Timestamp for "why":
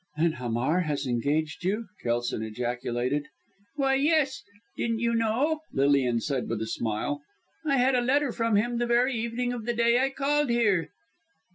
3.75-3.93